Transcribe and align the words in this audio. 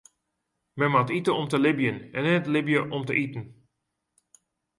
Men 0.75 0.91
moat 0.91 1.09
ite 1.17 1.31
om 1.31 1.47
te 1.49 1.59
libjen 1.65 1.97
en 2.15 2.23
net 2.29 2.47
libje 2.53 2.79
om 2.95 3.03
te 3.07 3.15
iten. 3.23 3.43